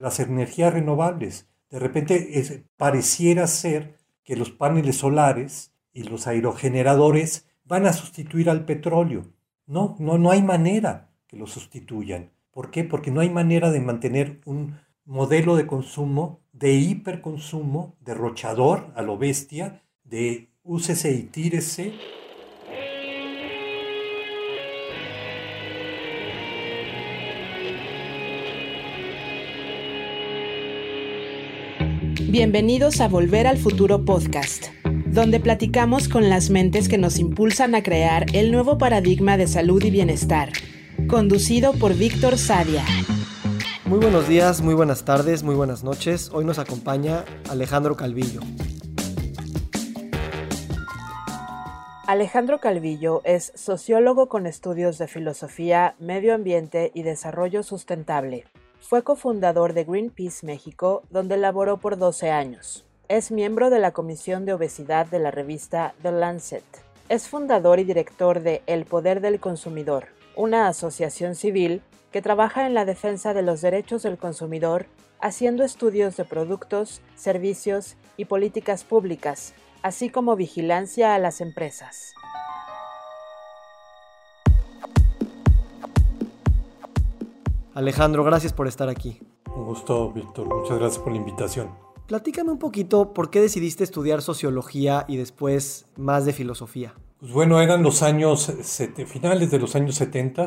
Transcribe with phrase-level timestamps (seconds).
[0.00, 1.48] las energías renovables.
[1.70, 8.64] De repente pareciera ser que los paneles solares y los aerogeneradores van a sustituir al
[8.64, 9.32] petróleo.
[9.66, 12.32] No, no, no hay manera que lo sustituyan.
[12.50, 12.82] ¿Por qué?
[12.82, 19.18] Porque no hay manera de mantener un modelo de consumo, de hiperconsumo, derrochador a lo
[19.18, 21.94] bestia, de úsese y tírese.
[32.30, 37.82] Bienvenidos a Volver al Futuro Podcast, donde platicamos con las mentes que nos impulsan a
[37.82, 40.50] crear el nuevo paradigma de salud y bienestar,
[41.08, 42.84] conducido por Víctor Sadia.
[43.84, 46.30] Muy buenos días, muy buenas tardes, muy buenas noches.
[46.32, 48.42] Hoy nos acompaña Alejandro Calvillo.
[52.06, 58.44] Alejandro Calvillo es sociólogo con estudios de filosofía, medio ambiente y desarrollo sustentable.
[58.80, 62.86] Fue cofundador de Greenpeace México, donde laboró por 12 años.
[63.08, 66.64] Es miembro de la Comisión de Obesidad de la revista The Lancet.
[67.08, 72.74] Es fundador y director de El Poder del Consumidor, una asociación civil que trabaja en
[72.74, 74.86] la defensa de los derechos del consumidor,
[75.20, 82.14] haciendo estudios de productos, servicios y políticas públicas, así como vigilancia a las empresas.
[87.74, 89.20] Alejandro, gracias por estar aquí.
[89.54, 90.48] Un gusto, Víctor.
[90.48, 91.70] Muchas gracias por la invitación.
[92.06, 96.94] Platícame un poquito por qué decidiste estudiar sociología y después más de filosofía.
[97.20, 98.52] Pues bueno, eran los años,
[99.06, 100.46] finales de los años 70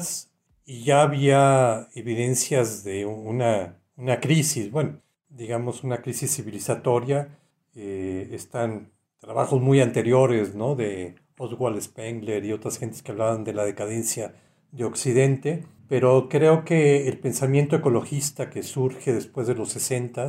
[0.66, 5.00] y ya había evidencias de una, una crisis, bueno,
[5.30, 7.40] digamos una crisis civilizatoria.
[7.76, 10.76] Eh, están trabajos muy anteriores, ¿no?
[10.76, 14.36] De Oswald Spengler y otras gentes que hablaban de la decadencia
[14.72, 20.28] de Occidente, pero creo que el pensamiento ecologista que surge después de los 60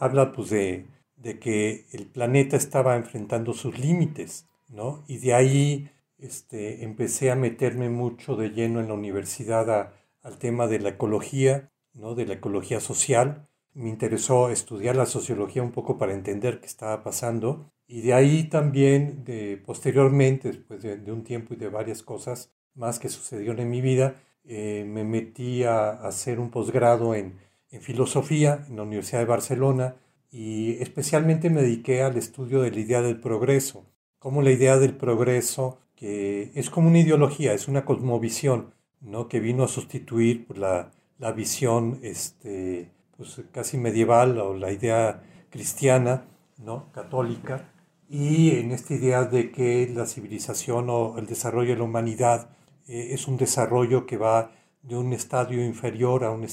[0.00, 5.04] habla pues de, de, que el planeta estaba enfrentando sus límites, ¿no?
[5.06, 10.66] Y de ahí este, empecé a meterme mucho de lleno en la universidad al tema
[10.66, 12.16] de la ecología, ¿no?
[12.16, 13.46] De la ecología social.
[13.74, 17.70] Me interesó estudiar la sociología un poco para entender qué estaba pasando.
[17.86, 22.50] Y de ahí también, de, posteriormente, después de, de un tiempo y de varias cosas,
[22.74, 24.16] más que sucedieron en mi vida,
[24.48, 27.38] eh, me metí a, hacer un posgrado en,
[27.70, 29.96] en, filosofía en la Universidad de Barcelona
[30.30, 33.86] y especialmente me dediqué al estudio de la idea del progreso,
[34.18, 39.28] como la idea del progreso, que es como una ideología, es una cosmovisión, ¿no?
[39.28, 46.24] que vino a sustituir la, la visión este, pues, casi medieval o la idea cristiana,
[46.58, 46.92] ¿no?
[46.92, 47.72] católica,
[48.08, 52.50] y en esta idea de que la civilización o el desarrollo de la humanidad
[52.86, 54.52] eh, es un desarrollo que va
[54.82, 56.46] de un estadio inferior a un,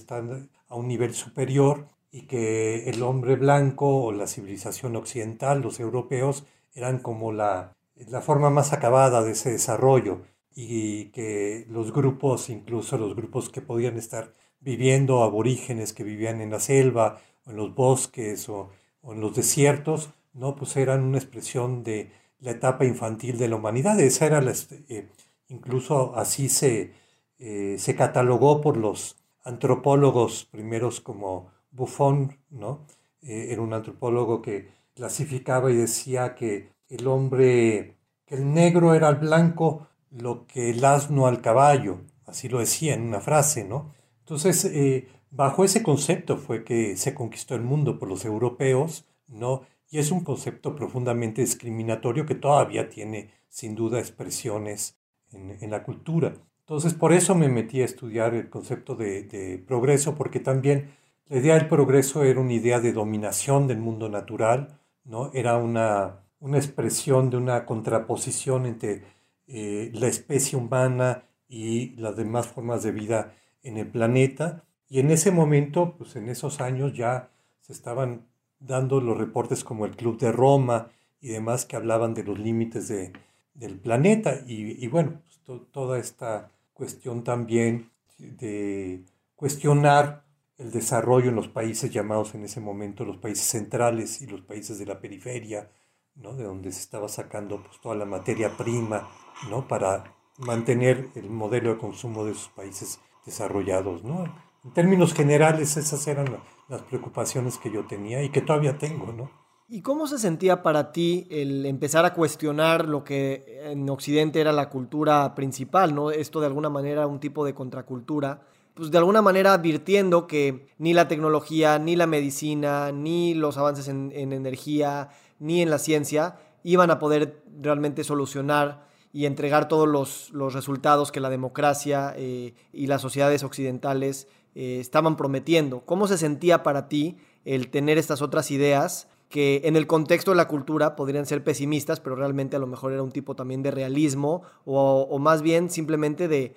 [0.67, 6.45] a un nivel superior y que el hombre blanco o la civilización occidental, los europeos,
[6.73, 10.21] eran como la, la forma más acabada de ese desarrollo
[10.55, 16.51] y que los grupos, incluso los grupos que podían estar viviendo, aborígenes que vivían en
[16.51, 18.69] la selva o en los bosques o,
[19.03, 23.99] en los desiertos, no pues eran una expresión de la etapa infantil de la humanidad.
[23.99, 24.53] Esa era la,
[24.89, 25.09] eh,
[25.53, 26.93] incluso así se,
[27.37, 32.85] eh, se catalogó por los antropólogos primeros como Buffon, ¿no?
[33.21, 39.07] Eh, era un antropólogo que clasificaba y decía que el hombre, que el negro era
[39.07, 43.93] al blanco lo que el asno al caballo, así lo decía en una frase, ¿no?
[44.19, 49.63] Entonces, eh, bajo ese concepto fue que se conquistó el mundo por los europeos, ¿no?
[49.89, 54.97] Y es un concepto profundamente discriminatorio que todavía tiene, sin duda, expresiones
[55.33, 56.33] en, la cultura.
[56.61, 60.91] Entonces, por eso me metí a estudiar el concepto de, progreso, porque también
[61.27, 65.31] la idea del progreso era una idea de dominación del mundo natural, ¿no?
[65.33, 69.03] Era una, una expresión de una contraposición entre
[69.47, 74.63] eh, la especie humana y las demás formas de vida en el planeta.
[74.87, 77.29] Y en ese momento, pues en esos años ya
[77.59, 78.27] se estaban
[78.59, 80.89] dando los reportes como el Club de Roma
[81.19, 83.13] y demás que hablaban de los límites de,
[83.53, 84.41] del planeta.
[84.47, 89.03] Y, bueno, pues, toda esta cuestión también de
[89.35, 90.23] cuestionar
[90.57, 94.79] el desarrollo en los países llamados en ese momento los países centrales y los países
[94.79, 95.69] de la periferia,
[96.15, 96.33] ¿no?
[96.33, 99.09] de donde se estaba sacando pues, toda la materia prima
[99.49, 99.67] ¿no?
[99.67, 104.03] para mantener el modelo de consumo de esos países desarrollados.
[104.03, 104.23] ¿no?
[104.63, 106.37] En términos generales, esas eran
[106.69, 109.11] las preocupaciones que yo tenía y que todavía tengo.
[109.11, 109.42] ¿no?
[109.69, 114.51] ¿Y cómo se sentía para ti el empezar a cuestionar lo que en Occidente era
[114.51, 116.11] la cultura principal, ¿no?
[116.11, 118.41] Esto de alguna manera un tipo de contracultura,
[118.73, 123.87] pues de alguna manera advirtiendo que ni la tecnología, ni la medicina, ni los avances
[123.87, 130.53] en, energía, ni en la ciencia iban a poder realmente solucionar y entregar todos los,
[130.53, 135.81] resultados que la democracia eh, y las sociedades occidentales eh, estaban prometiendo.
[135.85, 140.37] ¿Cómo se sentía para ti el tener estas otras ideas que en el contexto de
[140.37, 143.71] la cultura podrían ser pesimistas, pero realmente a lo mejor era un tipo también de
[143.71, 146.55] realismo o, más bien simplemente de,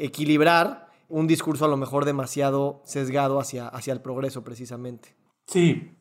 [0.00, 5.14] equilibrar un discurso a lo mejor demasiado sesgado hacia, hacia el progreso precisamente.
[5.46, 5.92] Sí,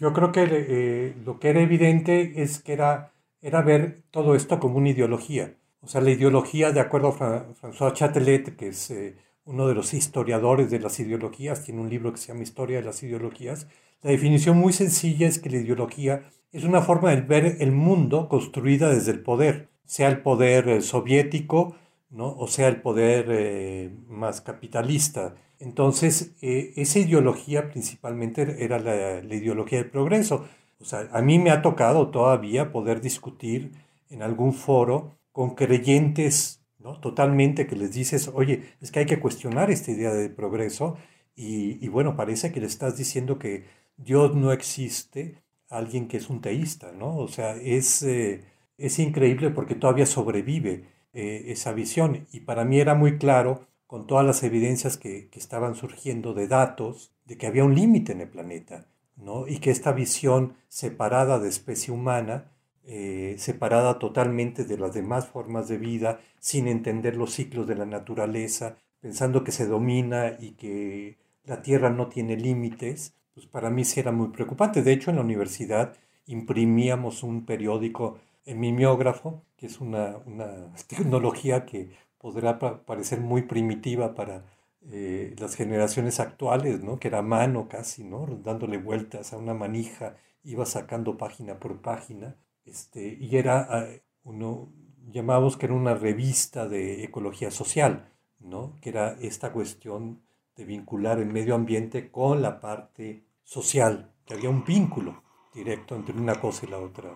[0.00, 3.12] yo creo que eh, lo que era evidente es que era,
[3.42, 5.58] era ver todo esto como una ideología.
[5.82, 9.94] O sea, la ideología, de acuerdo a François Chatelet, que es eh, uno de los
[9.94, 13.68] historiadores de las ideologías, tiene un libro que se llama Historia de las Ideologías,
[14.02, 18.28] la definición muy sencilla es que la ideología es una forma de ver el mundo
[18.28, 21.76] construida desde el poder, sea el poder eh, soviético
[22.10, 22.34] ¿no?
[22.36, 25.34] o sea el poder eh, más capitalista.
[25.58, 30.46] Entonces, eh, esa ideología principalmente era la, la, ideología del progreso.
[30.80, 33.72] O sea, a mí me ha tocado todavía poder discutir
[34.10, 39.70] en algún foro con creyentes totalmente que les dices, oye, es que hay que cuestionar
[39.70, 40.96] esta idea de progreso
[41.34, 43.66] y, bueno, parece que le estás diciendo que
[43.96, 47.16] Dios no existe, alguien que es un teísta, ¿no?
[47.18, 48.44] O sea, es, eh,
[48.78, 52.26] es increíble porque todavía sobrevive eh, esa visión.
[52.32, 57.14] Y para mí era muy claro, con todas las evidencias que, estaban surgiendo de datos,
[57.24, 59.46] de que había un límite en el planeta, ¿no?
[59.46, 62.52] Y que esta visión separada de especie humana,
[62.88, 67.84] eh, separada totalmente de las demás formas de vida, sin entender los ciclos de la
[67.84, 73.84] naturaleza, pensando que se domina y que la Tierra no tiene límites, pues para mí
[73.84, 74.82] sí era muy preocupante.
[74.82, 75.94] De hecho, en la universidad
[76.26, 80.18] imprimíamos un periódico en mimeógrafo, que es una,
[80.86, 84.44] tecnología que podrá parecer muy primitiva para
[84.90, 86.98] eh, las generaciones actuales, ¿no?
[87.00, 88.26] que era mano casi, ¿no?
[88.44, 92.36] dándole vueltas a una manija, iba sacando página por página,
[92.66, 94.72] este, y era, eh, uno
[95.10, 98.76] llamábamos que era una revista de ecología social, ¿no?
[98.80, 100.20] que era esta cuestión
[100.56, 105.22] de vincular el medio ambiente con la parte social, que había un vínculo
[105.54, 107.10] directo entre una cosa y la otra.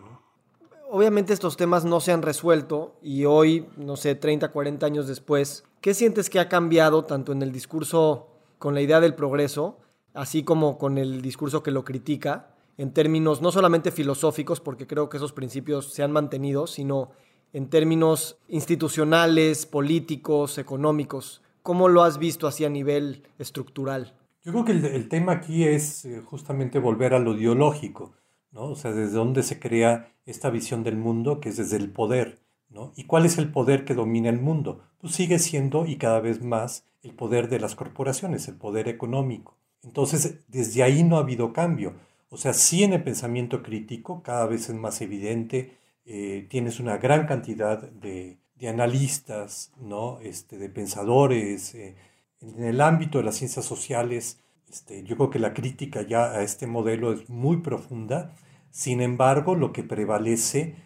[0.91, 5.65] Obviamente estos temas no se han resuelto y hoy, no sé, 30, 40 años después,
[5.81, 9.79] ¿qué sientes que ha cambiado tanto en el discurso con la idea del progreso,
[10.15, 15.11] así como con el discurso que lo critica, en términos no solamente filosóficos, porque creo
[15.11, 17.11] que esos principios se han mantenido, sino
[17.53, 21.43] en términos institucionales, políticos, económicos?
[21.63, 24.15] ¿Cómo lo has visto así a nivel estructural?
[24.43, 28.15] Yo creo que el, tema aquí es eh, justamente volver a lo ideológico,
[28.51, 28.71] ¿no?
[28.71, 32.41] O sea, desde dónde se crea esta visión del mundo, que es desde el poder,
[32.71, 32.95] ¿no?
[32.97, 34.81] ¿Y cuál es el poder que domina el mundo?
[35.03, 39.59] Pues sigue siendo y cada vez más el poder de las corporaciones, el poder económico.
[39.83, 41.95] Entonces, desde ahí no ha habido cambio.
[42.31, 46.97] O sea, sí en el pensamiento crítico, cada vez es más evidente, eh, tienes una
[46.97, 48.39] gran cantidad de,
[48.69, 50.21] analistas, ¿no?
[50.21, 51.97] Este, de pensadores, eh,
[52.41, 56.43] en el ámbito de las ciencias sociales, este, yo creo que la crítica ya a
[56.43, 58.37] este modelo es muy profunda.
[58.71, 60.77] Sin embargo, lo que prevalece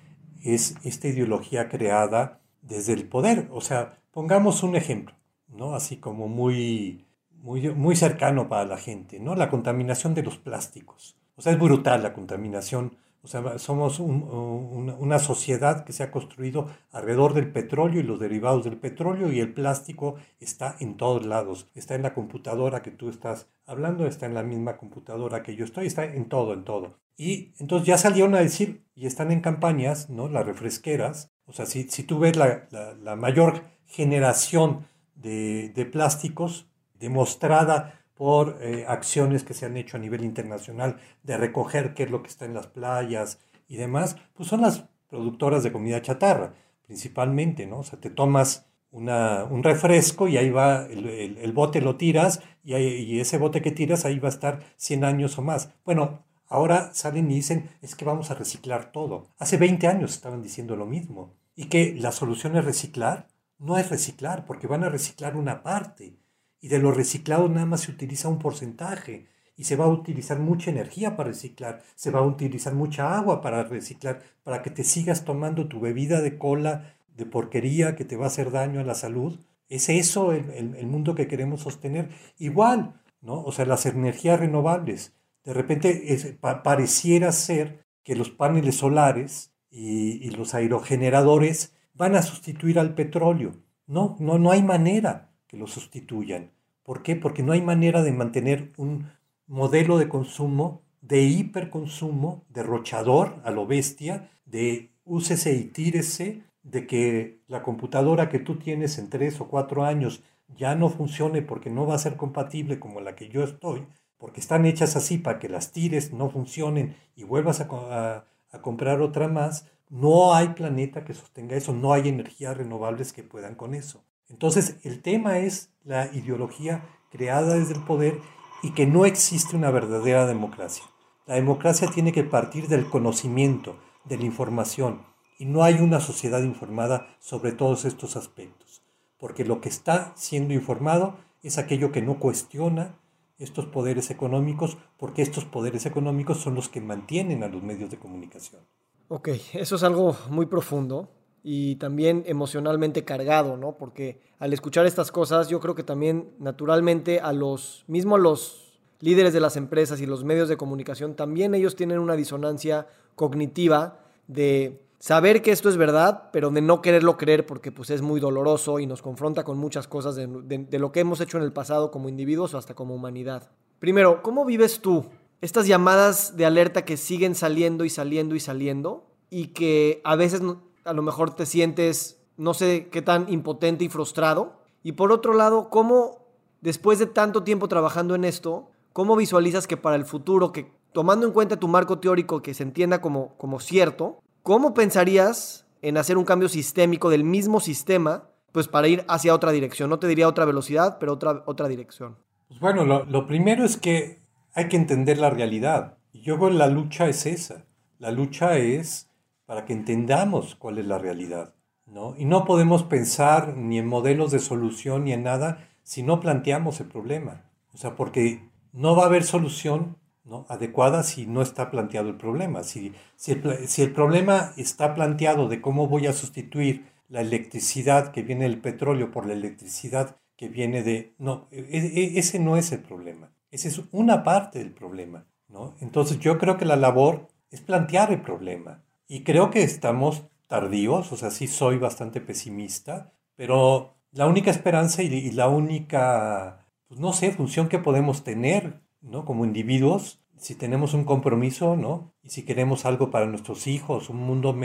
[0.43, 3.49] es esta ideología creada desde el poder.
[3.51, 5.15] O sea, pongamos un ejemplo,
[5.49, 5.75] ¿no?
[5.75, 9.35] Así como muy, muy, muy cercano para la gente, ¿no?
[9.35, 11.17] La contaminación de los plásticos.
[11.37, 16.69] O sea, es brutal la contaminación o sea, somos una sociedad que se ha construido
[16.93, 21.67] alrededor del petróleo y los derivados del petróleo y el plástico está en todos lados.
[21.75, 25.65] Está en la computadora que tú estás hablando, está en la misma computadora que yo
[25.65, 26.99] estoy, está en todo, en todo.
[27.17, 30.29] Y entonces ya salieron a decir, y están en campañas, ¿no?
[30.29, 31.33] Las refresqueras.
[31.47, 36.67] O sea, si, si tú ves la, la, mayor generación de, de plásticos
[36.99, 42.11] demostrada por eh, acciones que se han hecho a nivel internacional de recoger qué es
[42.11, 46.55] lo que está en las playas y demás, pues son las productoras de comida chatarra,
[46.87, 47.79] principalmente, ¿no?
[47.79, 52.41] O sea, te tomas una, un refresco y ahí va, el, el, bote lo tiras
[52.63, 55.71] y, y, ese bote que tiras ahí va a estar 100 años o más.
[55.85, 59.27] Bueno, ahora salen y dicen, es que vamos a reciclar todo.
[59.39, 61.35] Hace 20 años estaban diciendo lo mismo.
[61.57, 63.29] Y que la solución es reciclar.
[63.59, 66.17] No es reciclar, porque van a reciclar una parte
[66.65, 70.39] y de lo reciclado nada más se utiliza un porcentaje y se va a utilizar
[70.39, 74.83] mucha energía para reciclar, se va a utilizar mucha agua para reciclar, para que te
[74.83, 78.85] sigas tomando tu bebida de cola de porquería que te va a hacer daño a
[78.85, 79.39] la salud.
[79.69, 82.09] ¿Es eso el, mundo que queremos sostener?
[82.39, 83.43] Igual, ¿no?
[83.43, 85.13] O sea, las energías renovables.
[85.45, 92.79] De repente pareciera ser que los paneles solares y, y los aerogeneradores van a sustituir
[92.79, 93.53] al petróleo.
[93.87, 96.51] No, no, no hay manera que lo sustituyan
[96.85, 97.17] ¿Por qué?
[97.17, 99.11] Porque no hay manera de mantener un
[99.47, 107.41] modelo de consumo, de hiperconsumo, derrochador a lo bestia, de úsese y tírese, de que
[107.49, 110.23] la computadora que tú tienes en tres o cuatro años
[110.55, 113.87] ya no funcione porque no va a ser compatible como la que yo estoy,
[114.19, 119.01] porque están hechas así para que las tires, no funcionen y vuelvas a, a comprar
[119.01, 123.75] otra más, no hay planeta que sostenga eso, no hay energías renovables que puedan con
[123.75, 124.05] eso.
[124.29, 128.21] Entonces, el tema es la ideología creada desde el poder
[128.63, 130.85] y que no existe una verdadera democracia.
[131.27, 135.03] La democracia tiene que partir del conocimiento, de la información,
[135.39, 138.83] y no hay una sociedad informada sobre todos estos aspectos,
[139.19, 142.99] porque lo que está siendo informado es aquello que no cuestiona
[143.39, 147.99] estos poderes económicos, porque estos poderes económicos son los que mantienen a los medios de
[147.99, 148.63] comunicación.
[149.09, 151.11] Ok, eso es algo muy profundo
[151.47, 153.77] y también emocionalmente cargado, ¿no?
[153.77, 158.81] Porque al escuchar estas cosas, yo creo que también naturalmente a los, mismo a los
[159.01, 164.01] líderes de las empresas y los medios de comunicación, también ellos tienen una disonancia cognitiva
[164.27, 168.21] de saber que esto es verdad, pero de no quererlo creer porque pues es muy
[168.21, 171.53] doloroso y nos confronta con muchas cosas de, de lo que hemos hecho en el
[171.53, 173.51] pasado como individuos o hasta como humanidad.
[173.81, 175.05] Primero, ¿cómo vives tú
[175.43, 180.41] estas llamadas de alerta que siguen saliendo y saliendo y saliendo y que a veces
[180.85, 184.65] a lo mejor te sientes no sé qué tan impotente y frustrado?
[184.83, 186.25] Y por otro lado, ¿cómo
[186.65, 191.27] después de tanto tiempo trabajando en esto, cómo visualizas que para el futuro, que tomando
[191.27, 196.17] en cuenta tu marco teórico que se entienda como, como cierto, ¿cómo pensarías en hacer
[196.17, 199.91] un cambio sistémico del mismo sistema, pues para ir hacia otra dirección?
[199.91, 202.17] No te diría otra velocidad, pero otra, otra dirección.
[202.49, 204.23] Pues bueno, lo, primero es que
[204.55, 205.99] hay que entender la realidad.
[206.15, 207.67] Yo creo la lucha es esa.
[207.99, 209.11] La lucha es
[209.47, 211.55] para que entendamos cuál es la realidad.
[211.87, 212.15] ¿no?
[212.17, 216.81] Y no podemos pensar ni en modelos de solución ni en nada si no planteamos
[216.81, 217.51] el problema.
[217.73, 220.47] O sea, porque no va a haber solución ¿no?
[220.49, 222.63] adecuada si no está planteado el problema.
[222.63, 228.13] Si, si, el, si el problema está planteado de cómo voy a sustituir la electricidad
[228.13, 231.15] que viene del petróleo por la electricidad que viene de...
[231.19, 233.33] No, e, e, ese no es el problema.
[233.51, 235.27] Esa es una parte del problema.
[235.49, 235.75] ¿no?
[235.81, 238.84] Entonces yo creo que la labor es plantear el problema.
[239.07, 245.03] Y creo que estamos tardíos, o sea, sí soy bastante pesimista, pero la única esperanza
[245.03, 249.25] y, la única, pues no sé, función que podemos tener, ¿no?
[249.25, 252.15] Como individuos, si tenemos un compromiso, ¿no?
[252.23, 254.57] Y si queremos algo para nuestros hijos, un mundo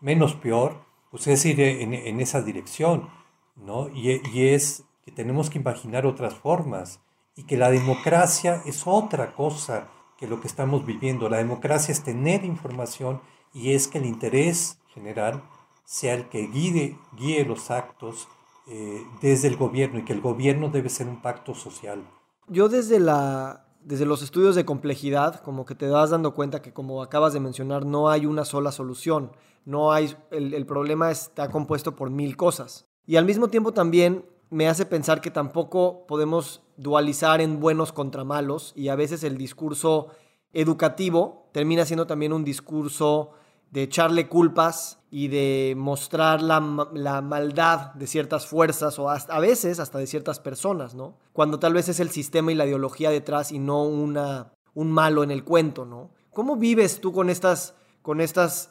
[0.00, 3.08] menos peor, pues es ir en, en esa dirección,
[3.56, 3.88] ¿no?
[3.88, 7.00] Y, y, es que tenemos que imaginar otras formas
[7.34, 11.28] y que la democracia es otra cosa que lo que estamos viviendo.
[11.28, 13.20] La democracia es tener información
[13.54, 15.42] y es que el interés general
[15.84, 18.28] sea el que guíe, guíe los actos
[18.66, 22.02] eh, desde el gobierno y que el gobierno debe ser un pacto social.
[22.48, 26.72] Yo desde, la, desde los estudios de complejidad, como que te das dando cuenta que
[26.72, 29.32] como acabas de mencionar, no hay una sola solución.
[29.64, 32.86] No hay, el, el problema está compuesto por mil cosas.
[33.06, 38.24] Y al mismo tiempo también me hace pensar que tampoco podemos dualizar en buenos contra
[38.24, 40.08] malos y a veces el discurso
[40.52, 43.32] educativo termina siendo también un discurso
[43.72, 49.80] de echarle culpas y de mostrar la, maldad de ciertas fuerzas o hasta, a veces
[49.80, 51.18] hasta de ciertas personas, ¿no?
[51.32, 55.24] Cuando tal vez es el sistema y la ideología detrás y no una, un malo
[55.24, 56.10] en el cuento, ¿no?
[56.32, 58.70] ¿Cómo vives tú con estas, con estas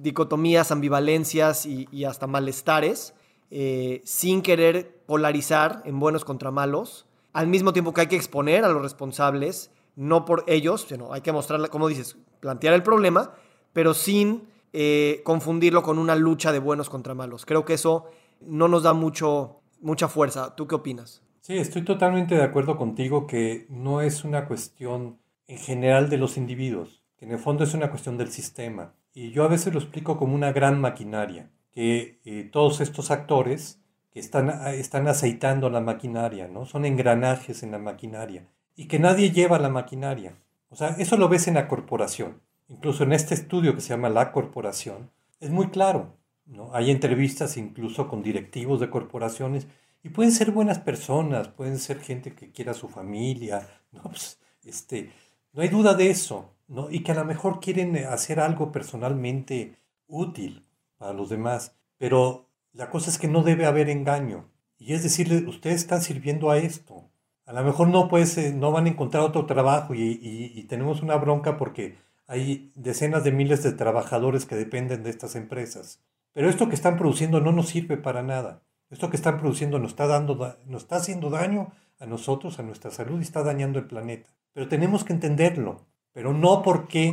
[0.00, 3.14] dicotomías, ambivalencias y, y hasta malestares
[3.50, 8.64] eh, sin querer polarizar en buenos contra malos, al mismo tiempo que hay que exponer
[8.64, 13.32] a los responsables, no por ellos, sino hay que mostrar, como dices, plantear el problema,
[13.72, 17.46] pero sin eh, confundirlo con una lucha de buenos contra malos.
[17.46, 18.06] Creo que eso
[18.40, 20.54] no nos da mucho, mucha fuerza.
[20.54, 21.22] ¿Tú qué opinas?
[21.40, 26.36] Sí, estoy totalmente de acuerdo contigo que no es una cuestión en general de los
[26.36, 28.92] individuos, que en el fondo es una cuestión del sistema.
[29.14, 33.80] Y yo a veces lo explico como una gran maquinaria que eh, todos estos actores
[34.10, 36.66] que están, están aceitando la maquinaria, ¿no?
[36.66, 38.46] Son engranajes en la maquinaria
[38.76, 40.36] y que nadie lleva la maquinaria.
[40.70, 42.40] O sea, eso lo ves en la corporación.
[42.68, 45.10] Incluso en este estudio que se llama La Corporación,
[45.40, 46.14] es muy claro,
[46.46, 46.74] ¿no?
[46.74, 49.66] Hay entrevistas incluso con directivos de corporaciones
[50.02, 54.02] y pueden ser buenas personas, pueden ser gente que quiera su familia, ¿no?
[54.02, 55.10] Pues, este,
[55.52, 56.90] no hay duda de eso, ¿no?
[56.90, 60.66] Y que a lo mejor quieren hacer algo personalmente útil
[60.98, 61.74] para los demás.
[61.96, 64.48] Pero la cosa es que no debe haber engaño.
[64.78, 67.10] Y es decirle, ustedes están sirviendo a esto.
[67.46, 71.16] A lo mejor no, pues, no van a encontrar otro trabajo y, y, tenemos una
[71.16, 71.96] bronca porque
[72.28, 76.04] hay decenas de miles de trabajadores que dependen de estas empresas.
[76.34, 78.62] Pero esto que están produciendo no nos sirve para nada.
[78.90, 82.90] Esto que están produciendo nos está, dando, nos está haciendo daño a nosotros, a nuestra
[82.90, 84.30] salud y está dañando el planeta.
[84.52, 87.12] Pero tenemos que entenderlo, pero no porque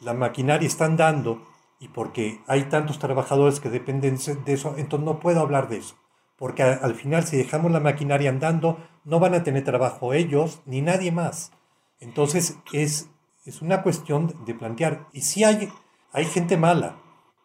[0.00, 1.46] la maquinaria está andando
[1.80, 5.96] y porque hay tantos trabajadores que dependen de eso, entonces no puedo hablar de eso.
[6.36, 10.80] Porque al final si dejamos la maquinaria andando, no van a tener trabajo ellos ni
[10.80, 11.52] nadie más.
[12.00, 13.10] Entonces es,
[13.44, 15.08] es una cuestión de plantear.
[15.12, 15.70] Y si hay,
[16.12, 16.96] hay gente mala,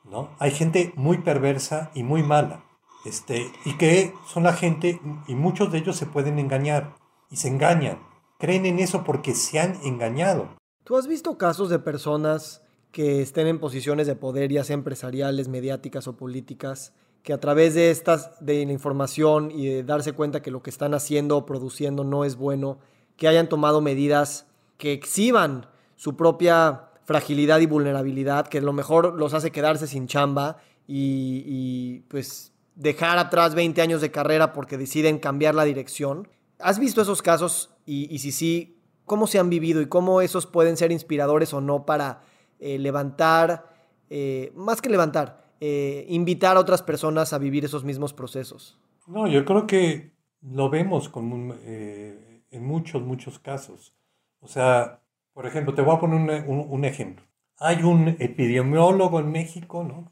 [0.03, 0.29] ¿no?
[0.39, 2.63] Hay gente muy perversa y muy mala.
[3.05, 6.95] Este, y que son la gente, y muchos de ellos se pueden engañar,
[7.29, 7.99] y se engañan.
[8.37, 10.49] Creen en eso porque se han engañado.
[10.83, 12.61] ¿Tú has visto casos de personas
[12.91, 17.73] que estén en posiciones de poder, ya sea empresariales, mediáticas o políticas, que a través
[17.73, 21.45] de estas, de la información y de darse cuenta que lo que están haciendo o
[21.45, 22.79] produciendo no es bueno,
[23.17, 29.13] que hayan tomado medidas que exhiban su propia fragilidad y vulnerabilidad, que a lo mejor
[29.15, 35.19] los hace quedarse sin chamba y, pues dejar atrás 20 años de carrera porque deciden
[35.19, 36.29] cambiar la dirección.
[36.59, 40.45] ¿Has visto esos casos y, y si sí, cómo se han vivido y cómo esos
[40.45, 42.21] pueden ser inspiradores o no para
[42.59, 43.73] eh, levantar,
[44.09, 48.77] eh, más que levantar, eh, invitar a otras personas a vivir esos mismos procesos?
[49.07, 50.11] No, yo creo que
[50.41, 53.95] lo vemos con, en muchos, muchos casos.
[54.41, 55.01] O sea,
[55.37, 57.23] por ejemplo, te voy a poner un, un, ejemplo.
[57.59, 60.11] Hay un epidemiólogo en México, ¿no?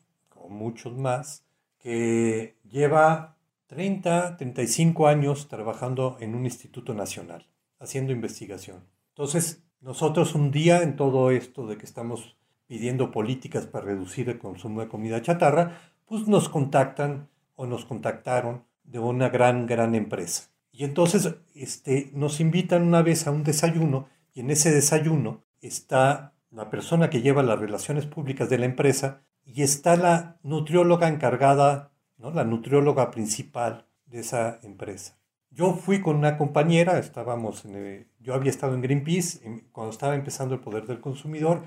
[0.49, 1.43] Muchos más,
[1.79, 7.47] que lleva 30, 35 años trabajando en un instituto nacional,
[7.79, 8.83] haciendo investigación.
[9.15, 14.37] Entonces, nosotros un día en todo esto de que estamos pidiendo políticas para reducir el
[14.37, 20.51] consumo de comida chatarra, pues nos contactan o nos contactaron de una gran, gran empresa.
[20.71, 26.35] Y entonces este, nos invitan una vez a un desayuno y en ese desayuno está
[26.51, 31.93] la persona que lleva las relaciones públicas de la empresa y está la nutrióloga encargada,
[32.17, 32.31] ¿no?
[32.31, 35.17] la nutrióloga principal de esa empresa.
[35.49, 40.53] Yo fui con una compañera, estábamos en yo había estado en Greenpeace, cuando estaba empezando
[40.53, 41.63] el poder del consumidor,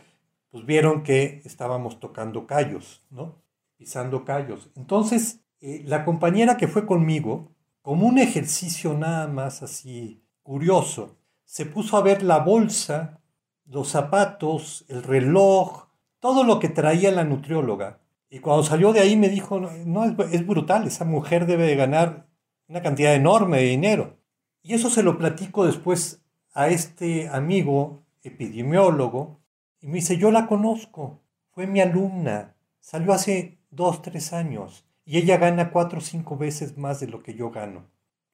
[0.50, 3.42] pues vieron que estábamos tocando callos, ¿no?
[3.76, 4.70] Pisando callos.
[4.76, 11.17] Entonces, eh, la compañera que fue conmigo, como un ejercicio nada más así curioso,
[11.48, 13.22] se puso a ver la bolsa,
[13.64, 15.86] los zapatos, el reloj,
[16.20, 18.00] todo lo que traía la nutrióloga.
[18.28, 22.26] Y cuando salió de ahí me dijo, no, es, brutal, esa mujer debe de ganar
[22.68, 24.18] una cantidad enorme de dinero.
[24.62, 29.40] Y eso se lo platico después a este amigo epidemiólogo
[29.80, 35.16] y me dice, yo la conozco, fue mi alumna, salió hace dos, tres años y
[35.16, 37.86] ella gana cuatro o cinco veces más de lo que yo gano.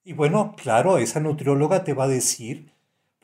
[0.02, 2.74] Y bueno, claro, esa nutrióloga te va a decir,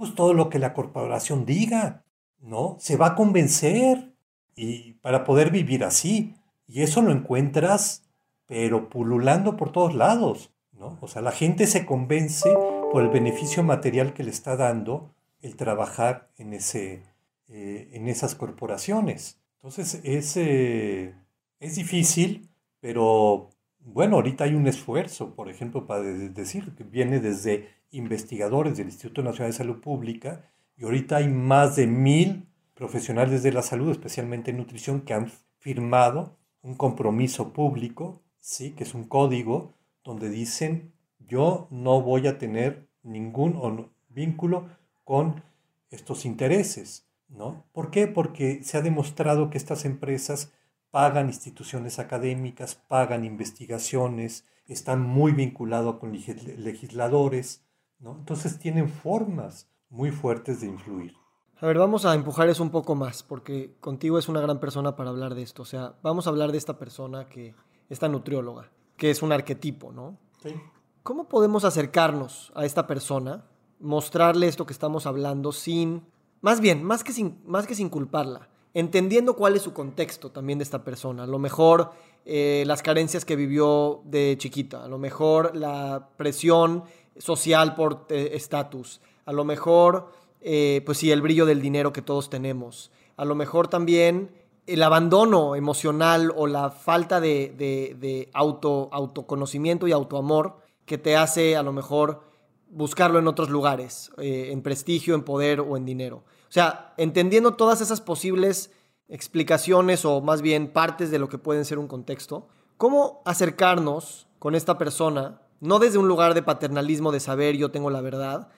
[0.00, 2.04] pues todo lo que la corporación diga,
[2.40, 2.78] ¿no?
[2.80, 4.14] Se va a convencer
[4.56, 6.34] y para poder vivir así.
[6.66, 8.08] Y eso lo encuentras,
[8.46, 10.96] pero pululando por todos lados, ¿no?
[11.02, 12.50] O sea, la gente se convence
[12.90, 17.02] por el beneficio material que le está dando el trabajar en, ese,
[17.48, 19.38] eh, en esas corporaciones.
[19.56, 21.14] Entonces, es, eh,
[21.58, 22.48] es difícil,
[22.80, 28.86] pero bueno, ahorita hay un esfuerzo, por ejemplo, para decir que viene desde investigadores del
[28.86, 33.90] Instituto Nacional de Salud Pública, y ahorita hay más de mil profesionales de la salud,
[33.90, 38.72] especialmente en nutrición, que han firmado un compromiso público, ¿sí?
[38.72, 44.68] que es un código donde dicen yo no voy a tener ningún vínculo
[45.04, 45.42] con
[45.90, 47.06] estos intereses.
[47.28, 47.64] ¿no?
[47.72, 48.06] ¿Por qué?
[48.06, 50.52] Porque se ha demostrado que estas empresas
[50.90, 57.64] pagan instituciones académicas, pagan investigaciones, están muy vinculados con legisladores,
[58.00, 58.16] ¿no?
[58.18, 61.14] entonces tienen formas muy fuertes de influir.
[61.60, 64.96] A ver, vamos a empujar eso un poco más, porque contigo es una gran persona
[64.96, 65.62] para hablar de esto.
[65.62, 67.54] O sea, vamos a hablar de esta persona que,
[67.90, 70.16] esta nutrióloga, que es un arquetipo, ¿no?
[70.42, 70.54] Sí.
[71.02, 73.44] ¿Cómo podemos acercarnos a esta persona,
[73.78, 76.02] mostrarle esto que estamos hablando sin,
[76.40, 80.58] más bien, más que sin, más que sin culparla, entendiendo cuál es su contexto también
[80.58, 81.24] de esta persona?
[81.24, 81.92] A lo mejor
[82.24, 86.84] eh, las carencias que vivió de chiquita, a lo mejor la presión
[87.18, 92.02] social por eh, estatus, a lo mejor eh, pues sí, el brillo del dinero que
[92.02, 92.90] todos tenemos.
[93.16, 94.30] A lo mejor también
[94.66, 101.62] el abandono emocional o la falta de, auto, autoconocimiento y autoamor que te hace a
[101.62, 102.22] lo mejor
[102.70, 106.24] buscarlo en otros lugares, eh, en prestigio, en poder o en dinero.
[106.48, 108.72] O sea, entendiendo todas esas posibles
[109.08, 114.54] explicaciones o más bien partes de lo que pueden ser un contexto, ¿cómo acercarnos con
[114.54, 118.48] esta persona, no desde un lugar de paternalismo de saber yo tengo la verdad,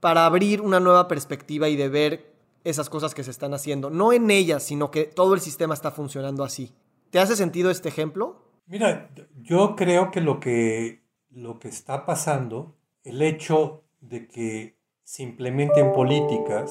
[0.00, 2.32] para abrir una nueva perspectiva y de ver
[2.64, 3.90] esas cosas que se están haciendo.
[3.90, 6.72] No en ellas, sino que todo el sistema está funcionando así.
[7.10, 8.44] ¿Te hace sentido este ejemplo?
[8.66, 9.10] Mira,
[9.42, 15.92] yo creo que lo que, lo que está pasando, el hecho de que se implementen
[15.92, 16.70] políticas,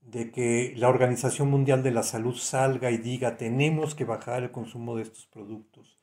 [0.00, 4.50] de que la Organización Mundial de la Salud salga y diga tenemos que bajar el
[4.50, 5.97] consumo de estos productos,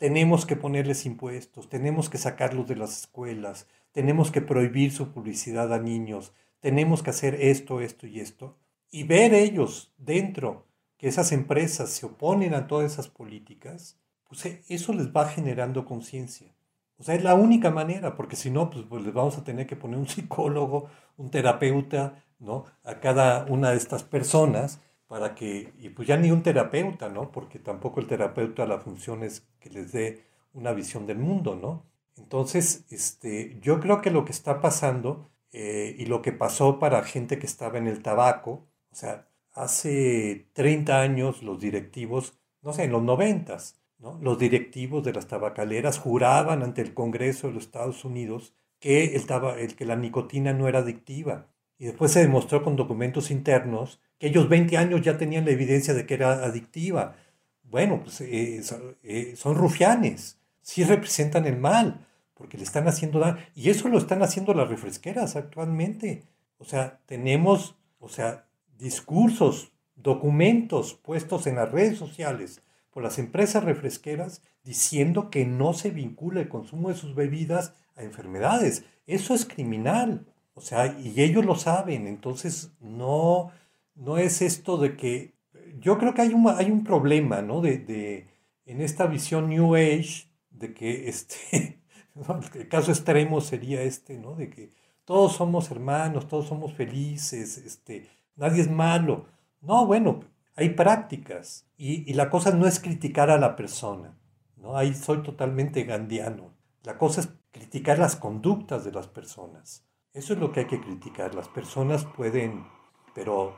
[0.00, 5.74] tenemos que ponerles impuestos, tenemos que sacarlos de las escuelas, tenemos que prohibir su publicidad
[5.74, 8.56] a niños, tenemos que hacer esto, esto y esto,
[8.90, 10.64] y ver ellos dentro
[10.96, 15.84] que esas empresas se oponen a todas esas políticas, pues eh, eso les va generando
[15.84, 16.48] conciencia.
[16.96, 19.66] O sea, es la única manera, porque si no, pues, pues, les vamos a tener
[19.66, 22.64] que poner un psicólogo, un terapeuta, ¿no?
[22.84, 24.80] A cada una de estas personas
[25.10, 27.32] para que, y pues ya ni un terapeuta, ¿no?
[27.32, 31.84] Porque tampoco el terapeuta la función es que les dé una visión del mundo, ¿no?
[32.16, 37.02] Entonces, este, yo creo que lo que está pasando eh, y lo que pasó para
[37.02, 42.84] gente que estaba en el tabaco, o sea, hace 30 años los directivos, no sé,
[42.84, 43.56] en los 90,
[43.98, 44.16] ¿no?
[44.22, 49.24] los directivos de las tabacaleras juraban ante el Congreso de los Estados Unidos que, el,
[49.58, 51.48] el que la nicotina no era adictiva.
[51.78, 55.94] Y después se demostró con documentos internos que ellos 20 años ya tenían la evidencia
[55.94, 57.16] de que era adictiva.
[57.64, 58.60] Bueno, pues eh,
[59.02, 63.38] eh, son rufianes, sí representan el mal, porque le están haciendo daño.
[63.54, 66.24] Y eso lo están haciendo las refresqueras actualmente.
[66.58, 68.46] O sea, tenemos, o sea,
[68.78, 75.90] discursos, documentos puestos en las redes sociales por las empresas refresqueras diciendo que no se
[75.90, 78.84] vincula el consumo de sus bebidas a enfermedades.
[79.06, 80.26] Eso es criminal.
[80.52, 82.06] O sea, y ellos lo saben.
[82.06, 83.50] Entonces, no,
[83.94, 85.34] no es esto de que...
[85.78, 87.60] Yo creo que hay un, hay un problema, ¿no?
[87.60, 88.28] De, de,
[88.66, 91.80] en esta visión New Age, de que este,
[92.54, 94.34] el caso extremo sería este, ¿no?
[94.34, 94.72] De que
[95.04, 99.26] todos somos hermanos, todos somos felices, este, nadie es malo.
[99.60, 100.20] No, bueno,
[100.54, 104.16] hay prácticas y, la cosa no es criticar a la persona,
[104.56, 104.76] ¿no?
[104.76, 106.54] Ahí soy totalmente gandiano.
[106.82, 109.84] La cosa es criticar las conductas de las personas.
[110.12, 111.34] Eso es lo que hay que criticar.
[111.34, 112.66] Las personas pueden,
[113.14, 113.56] pero,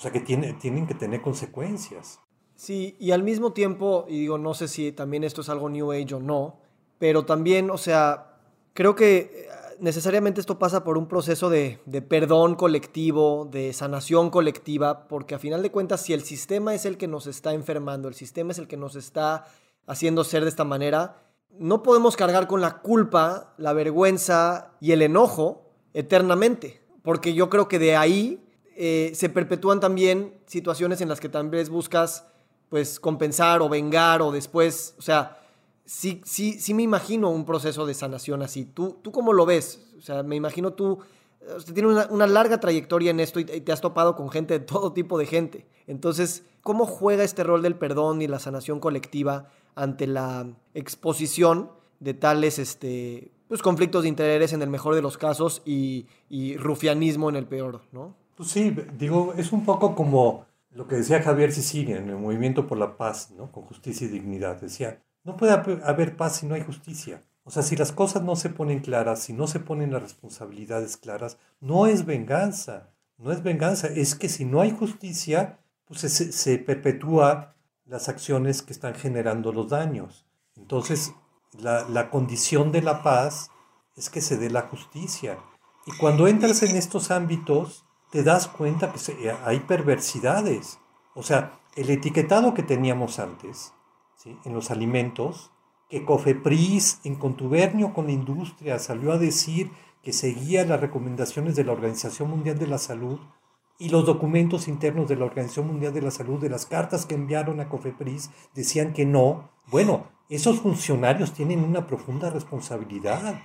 [0.00, 2.20] o sea, que tiene, tienen que tener consecuencias.
[2.56, 5.92] Sí, y al mismo tiempo, y digo, no sé si también esto es algo New
[5.92, 6.58] Age o no,
[6.98, 8.38] pero también, o sea,
[8.72, 9.46] creo que
[9.78, 15.62] necesariamente esto pasa por un proceso de, perdón colectivo, de sanación colectiva, porque a final
[15.62, 18.68] de cuentas, si el sistema es el que nos está enfermando, el sistema es el
[18.68, 19.48] que nos está
[19.86, 21.22] haciendo ser de esta manera,
[21.58, 27.68] no podemos cargar con la culpa, la vergüenza y el enojo eternamente, porque yo creo
[27.68, 28.46] que de ahí
[28.82, 32.24] eh, se perpetúan también situaciones en las que tal vez buscas
[32.70, 35.38] pues compensar o vengar o después, o sea,
[35.84, 38.64] sí, sí, sí me imagino un proceso de sanación así.
[38.64, 39.86] ¿Tú, tú cómo lo ves?
[39.98, 40.98] O sea, me imagino tú,
[41.58, 44.94] usted tiene una, larga trayectoria en esto y te, has topado con gente de todo
[44.94, 45.66] tipo de gente.
[45.86, 52.14] Entonces, ¿cómo juega este rol del perdón y la sanación colectiva ante la exposición de
[52.14, 56.06] tales este, pues, conflictos de interés en el mejor de los casos y,
[56.56, 58.16] rufianismo en el peor, ¿no?
[58.40, 62.66] Pues sí, digo, es un poco como lo que decía Javier Sicilia en el Movimiento
[62.66, 63.52] por la Paz, ¿no?
[63.52, 64.58] Con justicia y dignidad.
[64.58, 67.20] Decía, no puede haber paz si no hay justicia.
[67.44, 70.96] O sea, si las cosas no se ponen claras, si no se ponen las responsabilidades
[70.96, 72.88] claras, no es venganza.
[73.18, 73.88] No es venganza.
[73.88, 79.52] Es que si no hay justicia, pues se, se perpetúa las acciones que están generando
[79.52, 80.24] los daños.
[80.56, 81.12] Entonces,
[81.58, 83.50] la, la condición de la paz
[83.96, 85.38] es que se dé la justicia.
[85.84, 90.78] Y cuando entras en estos ámbitos, te das cuenta que hay perversidades.
[91.14, 93.72] O sea, el etiquetado que teníamos antes,
[94.44, 95.50] en los alimentos,
[95.88, 99.70] que Cofepris, en contubernio con la industria, salió a decir
[100.02, 103.18] que seguía las recomendaciones de la Organización Mundial de la Salud
[103.78, 107.14] y los documentos internos de la Organización Mundial de la Salud, de las cartas que
[107.14, 109.50] enviaron a Cofepris, decían que no.
[109.66, 113.40] Bueno, esos funcionarios tienen una profunda responsabilidad.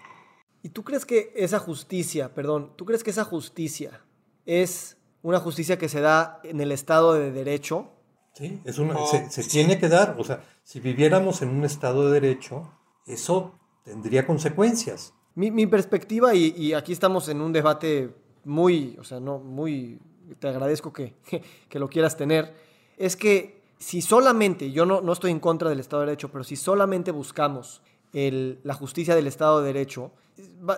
[0.61, 4.04] ¿Y tú crees que esa justicia, perdón, tú crees que esa justicia
[4.45, 7.91] es una justicia que se da en el Estado de Derecho.
[8.33, 12.19] Sí, es una, se, tiene que dar, o sea, si viviéramos en un Estado de
[12.19, 12.71] Derecho,
[13.07, 13.53] eso
[13.83, 15.13] tendría consecuencias.
[15.35, 18.13] Mi, perspectiva, y, aquí estamos en un debate
[18.45, 19.99] muy, o sea, no, muy,
[20.39, 21.15] te agradezco que,
[21.69, 22.53] que, lo quieras tener,
[22.97, 26.43] es que si solamente, yo no, no estoy en contra del Estado de Derecho, pero
[26.43, 27.81] si solamente buscamos
[28.13, 30.11] la justicia del Estado de Derecho,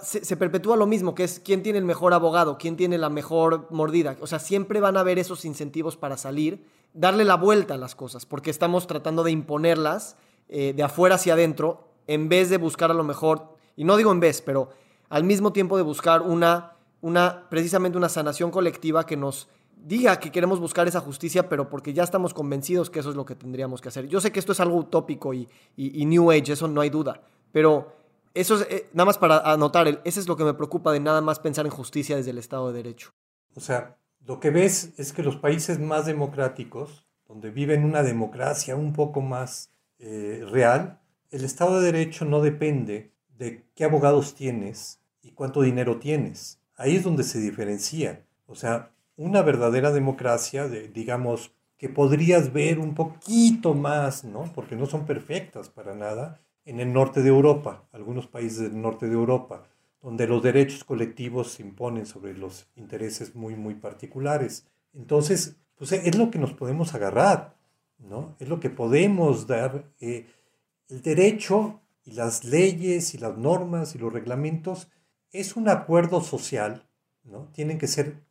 [0.01, 3.09] se, se, perpetúa lo mismo, que es quién tiene el mejor abogado, quién tiene la
[3.09, 4.15] mejor mordida.
[4.21, 6.63] O sea, siempre van a haber esos incentivos para salir
[6.97, 10.15] darle la vuelta a las cosas, porque estamos tratando de imponerlas
[10.49, 14.11] eh, de afuera hacia adentro, en vez de buscar a lo mejor, y no digo
[14.11, 14.69] en vez, pero
[15.09, 19.47] al mismo tiempo de buscar una, una precisamente una sanación colectiva que nos
[19.85, 23.25] diga que queremos buscar esa justicia, pero porque ya estamos convencidos que eso es lo
[23.25, 24.07] que tendríamos que hacer.
[24.07, 27.21] Yo sé que esto es algo utópico y, y New Age, eso no hay duda,
[27.51, 27.97] pero
[28.37, 31.21] eso es, eh, nada más para anotar, eso es lo que me preocupa de nada
[31.21, 33.11] más pensar en justicia desde el Estado de Derecho.
[33.55, 38.75] O sea, lo que ves es que los países más democráticos, donde viven una democracia
[38.75, 40.99] un poco más eh, real,
[41.31, 46.61] el Estado de Derecho no depende de qué abogados tienes y cuánto dinero tienes.
[46.75, 48.23] Ahí es donde se diferencia.
[48.45, 54.51] O sea, una verdadera democracia, de, digamos, que podrías ver un poquito más, ¿no?
[54.55, 59.07] Porque no son perfectas para nada, en el norte de Europa, algunos países del norte
[59.07, 59.63] de Europa,
[60.01, 64.67] donde los derechos colectivos se imponen sobre los intereses muy, muy particulares.
[64.93, 67.55] Entonces, pues es lo que nos podemos agarrar,
[67.99, 68.35] ¿no?
[68.39, 69.85] Es lo que podemos dar.
[69.99, 70.27] Eh,
[70.89, 74.89] el derecho y las leyes y las normas y los reglamentos
[75.31, 76.87] es un acuerdo social,
[77.23, 77.49] ¿no?
[77.53, 78.26] Tienen que ser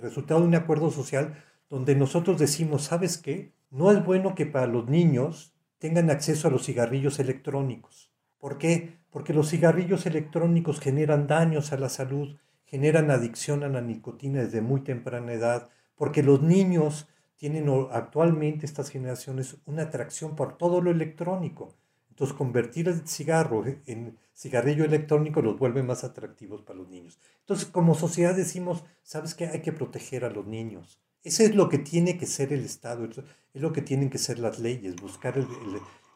[0.00, 3.52] resultado de un acuerdo social donde nosotros decimos, ¿sabes qué?
[3.70, 8.10] No es bueno que para los niños tengan acceso a los cigarrillos electrónicos.
[8.38, 8.98] ¿Por qué?
[9.10, 14.60] Porque los cigarrillos electrónicos generan daños a la salud, generan adicción a la nicotina desde
[14.60, 20.90] muy temprana edad, porque los niños tienen actualmente estas generaciones una atracción por todo lo
[20.90, 21.74] electrónico.
[22.18, 27.16] Entonces, convertir el cigarro en cigarrillo electrónico los vuelve más atractivos para los niños.
[27.42, 29.46] Entonces, como sociedad decimos, ¿sabes qué?
[29.46, 30.98] Hay que proteger a los niños.
[31.22, 34.40] Ese es lo que tiene que ser el Estado, es lo que tienen que ser
[34.40, 35.46] las leyes, buscar el,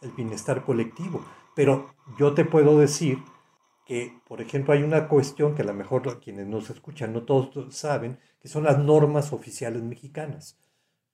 [0.01, 1.25] el bienestar colectivo.
[1.55, 3.19] Pero yo te puedo decir
[3.87, 7.73] que, por ejemplo, hay una cuestión que a lo mejor quienes nos escuchan no todos
[7.73, 10.59] saben, que son las normas oficiales mexicanas.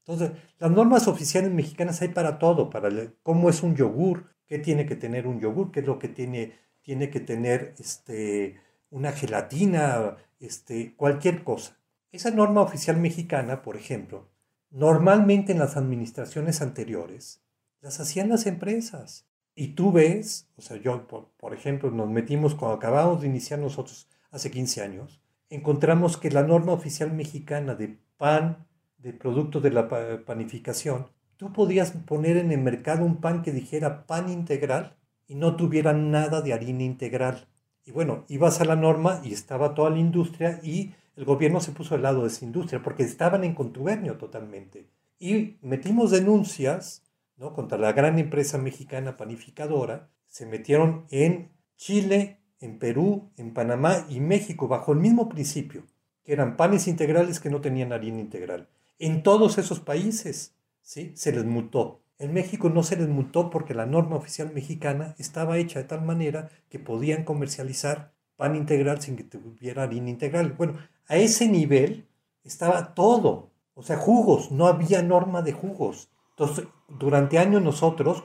[0.07, 2.89] Entonces, las normas oficiales mexicanas hay para todo, para
[3.23, 6.55] cómo es un yogur, qué tiene que tener un yogur, qué es lo que tiene,
[6.83, 11.79] tiene que tener este, una gelatina, este, cualquier cosa.
[12.11, 14.29] Esa norma oficial mexicana, por ejemplo,
[14.71, 17.43] normalmente en las administraciones anteriores,
[17.81, 19.27] las hacían las empresas.
[19.55, 24.09] Y tú ves, o sea, yo, por, ejemplo, nos metimos cuando acabamos de iniciar nosotros
[24.31, 28.67] hace 15 años, encontramos que la norma oficial mexicana de pan,
[28.99, 29.89] de productos de la
[30.25, 31.09] panificación,
[31.39, 34.97] tú podías poner en el mercado un pan que dijera pan integral
[35.27, 37.47] y no tuviera nada de harina integral.
[37.85, 41.73] Y bueno, ibas a la norma y estaba toda la industria y el gobierno se
[41.73, 44.89] puso al lado de esa industria porque estaban en contubernio totalmente.
[45.19, 47.05] Y metimos denuncias
[47.37, 47.55] ¿no?
[47.55, 50.11] contra la gran empresa mexicana panificadora.
[50.27, 55.87] Se metieron en Chile, en Perú, en Panamá y México bajo el mismo principio,
[56.25, 58.69] que eran panes integrales que no tenían harina integral.
[58.99, 60.58] En todos esos países
[60.89, 61.13] ¿sí?
[61.15, 62.01] se les mutó.
[62.19, 66.03] En México no se les mutó porque la norma oficial mexicana estaba hecha de tal
[66.03, 70.55] manera que podían comercializar pan integral sin que tuviera harina integral.
[70.55, 72.09] Bueno, a ese nivel
[72.43, 73.51] estaba todo.
[73.75, 76.09] O sea, jugos, no había norma de jugos.
[76.31, 78.25] Entonces, durante años nosotros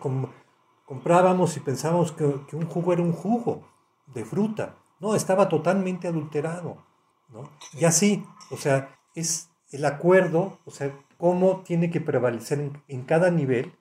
[0.86, 3.67] comprábamos y pensábamos que, que, un jugo era un jugo
[4.08, 4.78] de fruta.
[5.02, 6.78] No, estaba totalmente adulterado.
[7.28, 7.43] ¿no?
[7.73, 13.31] Y así, o sea, es el acuerdo, o sea, cómo tiene que prevalecer en, cada
[13.31, 13.71] nivel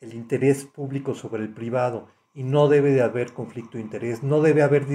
[0.00, 4.40] el interés público sobre el privado y no debe de haber conflicto de interés, no
[4.40, 4.86] debe haber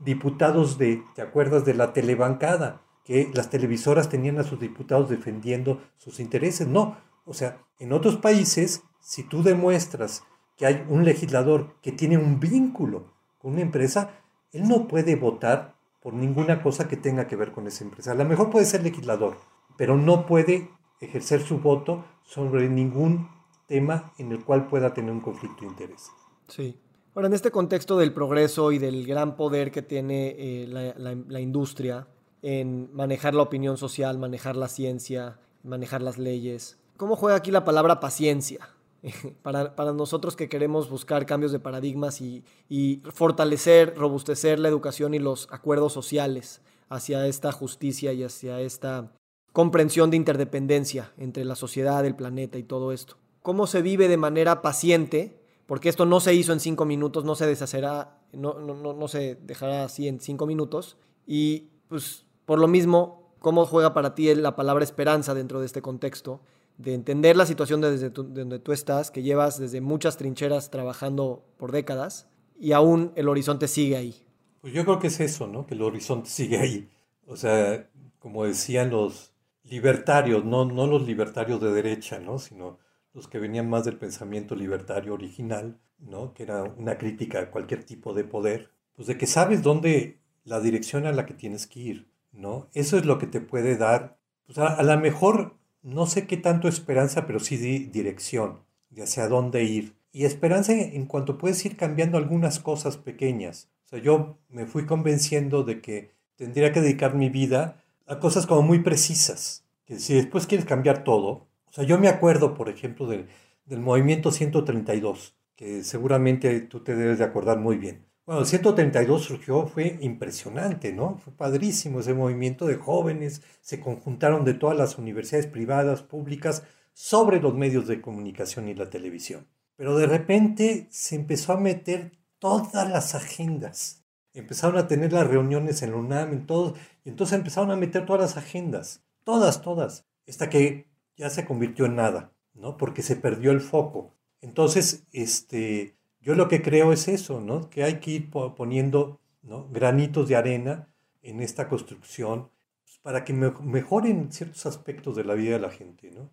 [0.00, 2.82] diputados de, ¿te acuerdas de la telebancada?
[3.04, 6.66] Que las televisoras tenían a sus diputados defendiendo sus intereses.
[6.66, 10.24] No, o sea, en otros países, si tú demuestras
[10.56, 14.10] que hay un legislador que tiene un vínculo con una empresa,
[14.50, 18.10] él no puede votar por ninguna cosa que tenga que ver con esa empresa.
[18.10, 19.36] A lo mejor puede ser legislador,
[19.76, 20.68] pero no puede
[21.02, 23.28] ejercer su voto sobre ningún
[23.66, 26.10] tema en el cual pueda tener un conflicto de interés.
[26.48, 26.78] Sí.
[27.14, 32.08] Ahora, en este contexto del progreso y del gran poder que tiene eh, la, industria
[32.40, 37.64] en manejar la opinión social, manejar la ciencia, manejar las leyes, ¿cómo juega aquí la
[37.64, 38.70] palabra paciencia?
[39.42, 45.18] para, nosotros que queremos buscar cambios de paradigmas y, y fortalecer, robustecer la educación y
[45.18, 49.12] los acuerdos sociales hacia esta justicia y hacia esta
[49.52, 53.16] comprensión de interdependencia entre la sociedad, el planeta y todo esto.
[53.42, 55.38] ¿Cómo se vive de manera paciente?
[55.66, 59.36] Porque esto no se hizo en cinco minutos, no se deshacerá, no, no, no, se
[59.36, 60.96] dejará así en cinco minutos.
[61.26, 65.82] Y pues por lo mismo, ¿cómo juega para ti la palabra esperanza dentro de este
[65.82, 66.40] contexto?
[66.78, 71.70] De entender la situación desde donde tú estás, que llevas desde muchas trincheras trabajando por
[71.70, 74.24] décadas y aún el horizonte sigue ahí.
[74.62, 75.66] Pues yo creo que es eso, ¿no?
[75.66, 76.88] Que el horizonte sigue ahí.
[77.26, 77.88] O sea,
[78.18, 79.31] como decían los,
[79.72, 82.38] libertarios, no, no los libertarios de derecha, ¿no?
[82.38, 82.78] sino
[83.14, 86.34] los que venían más del pensamiento libertario original, ¿no?
[86.34, 90.60] que era una crítica a cualquier tipo de poder, pues de que sabes dónde la
[90.60, 92.68] dirección a la que tienes que ir, ¿no?
[92.74, 96.36] Eso es lo que te puede dar, pues a, a lo mejor, no sé qué
[96.36, 99.94] tanto esperanza, pero sí dirección de hacia dónde ir.
[100.12, 103.70] Y esperanza en cuanto puedes ir cambiando algunas cosas pequeñas.
[103.86, 108.46] O sea, yo me fui convenciendo de que tendría que dedicar mi vida a cosas
[108.46, 109.64] como muy precisas.
[109.84, 113.28] Que si después quieres cambiar todo, o sea, yo me acuerdo, por ejemplo, del,
[113.64, 118.06] del movimiento 132, que seguramente tú te debes de acordar muy bien.
[118.24, 121.18] Bueno, el 132 surgió, fue impresionante, ¿no?
[121.18, 126.62] Fue padrísimo ese movimiento de jóvenes, se conjuntaron de todas las universidades privadas, públicas,
[126.92, 129.48] sobre los medios de comunicación y la televisión.
[129.76, 134.04] Pero de repente se empezó a meter todas las agendas.
[134.34, 138.06] Empezaron a tener las reuniones en la UNAM, en todos, y entonces empezaron a meter
[138.06, 142.76] todas las agendas, todas, todas, hasta que ya se convirtió en nada, ¿no?
[142.76, 144.14] Porque se perdió el foco.
[144.40, 147.68] Entonces, este, yo lo que creo es eso, ¿no?
[147.68, 149.68] Que hay que ir poniendo ¿no?
[149.68, 150.88] granitos de arena
[151.22, 152.50] en esta construcción
[152.84, 156.30] pues, para que mejoren ciertos aspectos de la vida de la gente, ¿no?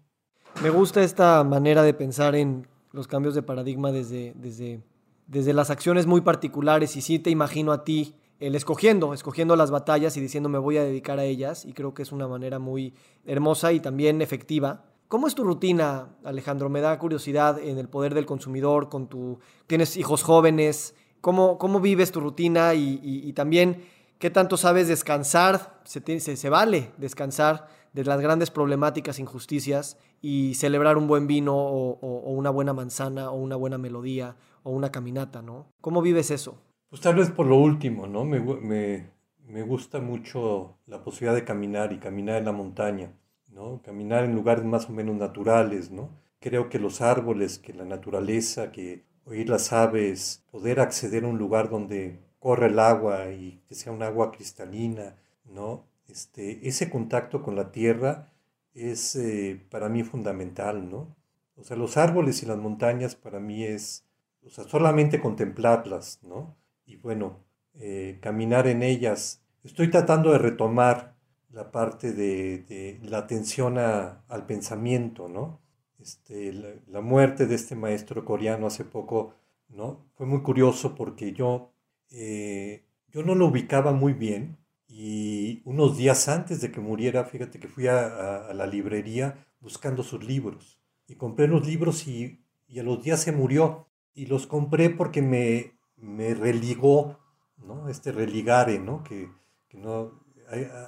[0.64, 4.82] Me gusta esta manera de pensar en los cambios de paradigma desde, desde,
[5.28, 9.72] desde las acciones muy particulares y sí te imagino a ti el escogiendo, escogiendo las
[9.72, 12.60] batallas y diciendo me voy a dedicar a ellas y creo que es una manera
[12.60, 12.94] muy
[13.26, 14.86] hermosa y también efectiva.
[15.10, 16.70] ¿Cómo es tu rutina, Alejandro?
[16.70, 21.80] Me da curiosidad en el poder del consumidor, con tu, tienes hijos jóvenes, ¿cómo, cómo
[21.80, 23.84] vives tu rutina y, también
[24.20, 25.82] qué tanto sabes descansar?
[25.84, 32.32] Se, se, vale descansar de las grandes problemáticas, injusticias y celebrar un buen vino o,
[32.32, 35.66] una buena manzana o una buena melodía o una caminata, ¿no?
[35.82, 36.62] ¿Cómo vives eso?
[36.90, 38.26] Pues tal vez por lo último, ¿no?
[38.26, 39.12] Me, me,
[39.48, 43.14] me gusta mucho la posibilidad de caminar y caminar en la montaña,
[43.52, 43.82] ¿no?
[43.84, 46.10] Caminar en lugares más o menos naturales, ¿no?
[46.40, 51.38] Creo que los árboles, que la naturaleza, que oír las aves, poder acceder a un
[51.38, 55.86] lugar donde corre el agua y que sea un agua cristalina, ¿no?
[56.08, 58.32] Este, ese contacto con la tierra
[58.74, 61.16] es eh, para mí fundamental, ¿no?
[61.56, 64.06] O sea, los árboles y las montañas para mí es,
[64.46, 66.56] o sea, solamente contemplarlas, ¿no?
[66.90, 69.44] Y bueno, eh, caminar en ellas.
[69.64, 71.16] Estoy tratando de retomar
[71.52, 75.62] la parte de, la atención al pensamiento, ¿no?
[76.00, 76.52] Este,
[76.88, 79.36] la, muerte de este maestro coreano hace poco,
[79.68, 80.06] ¿no?
[80.16, 81.72] Fue muy curioso porque yo,
[82.10, 87.60] eh, yo no lo ubicaba muy bien, y unos días antes de que muriera, fíjate
[87.60, 90.80] que fui a, la librería buscando sus libros.
[91.08, 92.44] Y compré los libros y,
[92.78, 93.88] a los días se murió.
[94.16, 97.20] Y los compré porque me, me religó,
[97.58, 97.90] ¿no?
[97.90, 99.04] Este religare, ¿no?
[99.04, 99.30] Que,
[99.74, 100.24] no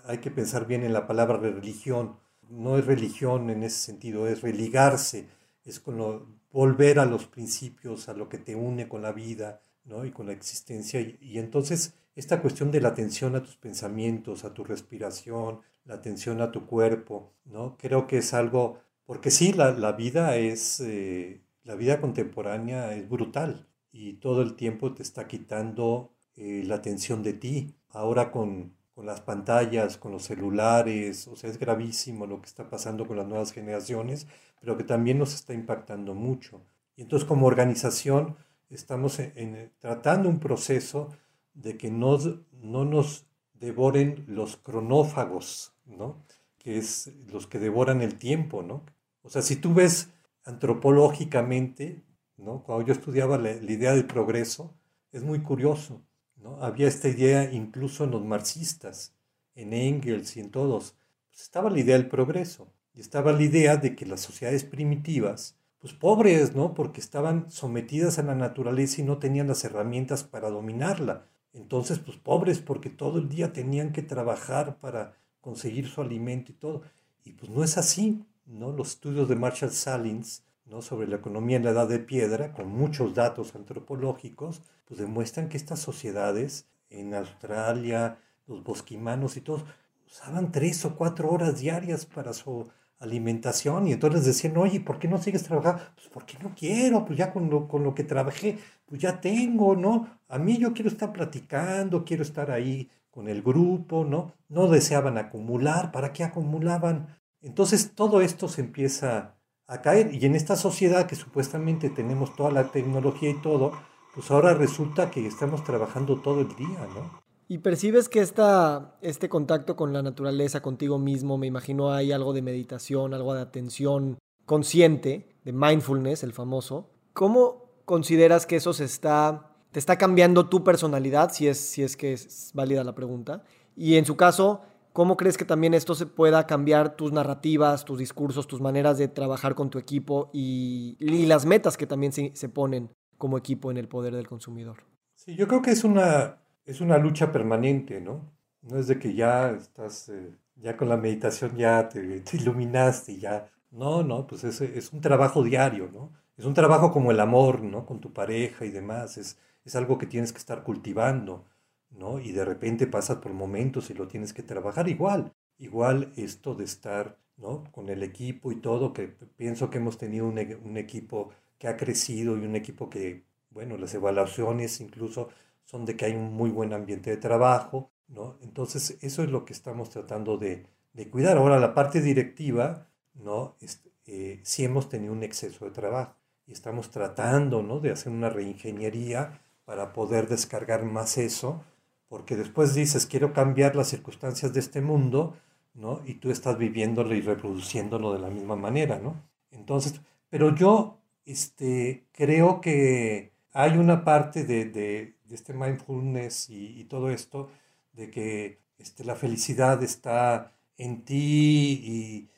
[0.06, 2.18] hay, que pensar bien en la palabra religión.
[2.50, 5.28] No es religión en ese sentido, es religarse,
[5.64, 10.06] es con volver a los principios, a lo que te une con la vida, ¿no?
[10.06, 11.00] Y con la existencia.
[11.00, 16.42] y entonces esta cuestión de la atención a tus pensamientos, a tu respiración, la atención
[16.42, 17.78] a tu cuerpo, ¿no?
[17.78, 23.68] Creo que es algo, porque sí, la, vida es, eh, la vida contemporánea es brutal
[23.92, 27.76] y todo el tiempo te está quitando eh, la atención de ti.
[27.90, 32.70] Ahora con, con las pantallas, con los celulares, o sea, es gravísimo lo que está
[32.70, 34.28] pasando con las nuevas generaciones,
[34.60, 36.62] pero que también nos está impactando mucho.
[36.96, 38.38] Y entonces como organización
[38.70, 41.10] estamos en, tratando un proceso
[41.54, 42.18] de que no,
[42.52, 46.24] no nos devoren los cronófagos, ¿no?
[46.58, 48.64] que es los que devoran el tiempo.
[48.64, 48.84] ¿no?
[49.24, 50.10] O sea, si tú ves
[50.46, 52.04] antropológicamente,
[52.42, 52.64] ¿no?
[52.64, 54.74] cuando yo estudiaba la, idea del progreso,
[55.12, 56.02] es muy curioso.
[56.38, 56.62] ¿no?
[56.62, 59.14] Había esta idea incluso en los marxistas,
[59.56, 60.96] en Engels y en todos.
[61.30, 65.56] Pues estaba la idea del progreso y estaba la idea de que las sociedades primitivas
[65.82, 66.76] pues pobres, ¿no?
[66.76, 71.26] Porque estaban sometidas a la naturaleza y no tenían las herramientas para dominarla.
[71.54, 76.56] Entonces, pues pobres, porque todo el día tenían que trabajar para conseguir su alimento y
[76.56, 76.84] todo.
[77.26, 78.72] Y pues no es así, ¿no?
[78.72, 80.82] Los estudios de Marshall Salins, ¿no?
[80.82, 85.58] Sobre la economía en la edad de piedra, con muchos datos antropológicos, pues demuestran que
[85.58, 89.66] estas sociedades en Australia, los bosquimanos y todos,
[90.08, 95.08] usaban tres o cuatro horas diarias para su alimentación y entonces decían, oye, ¿por qué
[95.10, 95.84] no sigues trabajando?
[95.96, 99.76] Pues porque no quiero, pues ya con lo, con lo que trabajé, pues ya tengo,
[99.76, 100.08] ¿no?
[100.30, 104.34] A mí yo quiero estar platicando, quiero estar ahí con el grupo, ¿no?
[104.48, 107.18] No deseaban acumular, ¿para qué acumulaban?
[107.42, 109.36] Entonces todo esto se empieza
[109.72, 113.72] a caer y en esta sociedad que supuestamente tenemos toda la tecnología y todo,
[114.14, 117.22] pues ahora resulta que estamos trabajando todo el día, ¿no?
[117.48, 122.34] Y percibes que esta, este contacto con la naturaleza, contigo mismo, me imagino hay algo
[122.34, 126.90] de meditación, algo de atención consciente, de mindfulness, el famoso.
[127.14, 131.96] ¿Cómo consideras que eso se está, te está cambiando tu personalidad, si es, si es
[131.96, 133.44] que es válida la pregunta?
[133.78, 134.62] Y en su caso,
[134.94, 139.08] ¿cómo crees que también esto se pueda cambiar tus narrativas, tus discursos, tus maneras de
[139.08, 143.78] trabajar con tu equipo y, las metas que también se, se ponen como equipo en
[143.78, 144.84] el poder del consumidor?
[145.16, 148.32] Sí, yo creo que es una es una lucha permanente, ¿no?
[148.62, 153.20] No es de que ya estás, eh, ya con la meditación ya te, iluminaste y
[153.20, 153.50] ya.
[153.72, 156.12] No, no, pues es, es, un trabajo diario, ¿no?
[156.38, 157.86] Es un trabajo como el amor, ¿no?
[157.86, 159.18] Con tu pareja y demás.
[159.18, 161.46] Es, es algo que tienes que estar cultivando,
[161.92, 162.20] ¿no?
[162.20, 165.34] Y de repente pasas por momentos y lo tienes que trabajar igual.
[165.58, 167.64] Igual esto de estar, ¿no?
[167.72, 171.78] Con el equipo y todo, que pienso que hemos tenido un, un equipo que ha
[171.78, 175.30] crecido y un equipo que, bueno, las evaluaciones incluso
[175.66, 178.38] son de que hay un muy buen ambiente de trabajo, ¿no?
[178.42, 181.38] Entonces, eso es lo que estamos tratando de, de cuidar.
[181.38, 183.58] Ahora, la parte directiva, ¿no?
[184.06, 186.16] Eh, sí hemos tenido un exceso de trabajo
[186.46, 187.80] y estamos tratando, ¿no?
[187.80, 191.64] De hacer una reingeniería para poder descargar más eso,
[192.12, 195.38] porque después dices, quiero cambiar las circunstancias de este mundo,
[195.74, 196.02] ¿no?
[196.06, 199.16] Y tú estás viviéndolo y reproduciéndolo de la misma manera, ¿no?
[199.50, 207.10] Entonces, pero yo este, creo que hay una parte de, de, este mindfulness y, todo
[207.12, 207.50] esto,
[207.94, 212.30] de que este, la felicidad está en ti y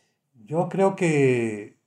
[0.45, 1.77] yo creo que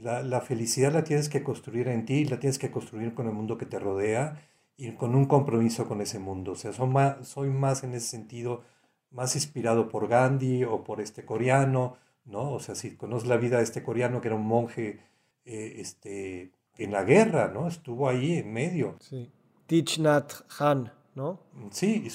[0.00, 3.34] la, la, felicidad la tienes que construir en ti, la tienes que construir con el
[3.34, 4.40] mundo que te rodea
[4.76, 6.52] y con un compromiso con ese mundo.
[6.52, 8.62] O sea, soy más, soy más en ese sentido,
[9.10, 12.52] más inspirado por Gandhi o por este coreano, ¿no?
[12.52, 15.00] O sea, si conoces la vida de este coreano que era un monje
[15.44, 17.68] eh, este, en la guerra, ¿no?
[17.68, 18.96] Estuvo ahí en medio.
[19.00, 19.30] Sí.
[19.66, 21.40] Thich Nhat Han, ¿no?
[21.70, 22.10] Sí, y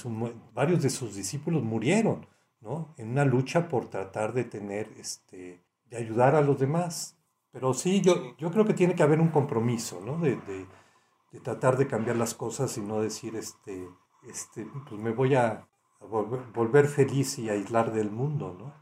[0.54, 2.28] varios de sus discípulos murieron,
[2.62, 2.94] ¿no?
[2.98, 7.18] En una lucha por tratar de tener, este, de ayudar a los demás.
[7.52, 10.18] Pero sí, yo, yo creo que tiene que haber un compromiso, ¿no?
[10.18, 10.66] De, de,
[11.32, 13.90] de tratar de cambiar las cosas y no decir, este,
[14.28, 15.68] este, pues me voy a,
[16.02, 18.74] volver, feliz y aislar del mundo, ¿no?